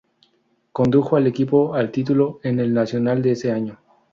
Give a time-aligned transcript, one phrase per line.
[0.71, 3.77] Condujo al equipo al título en el Nacional de ese año.